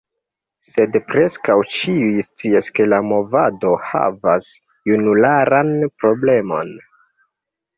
[0.67, 4.49] Sed preskaŭ ĉiuj scias ke la movado havas
[4.93, 6.75] junularan problemon.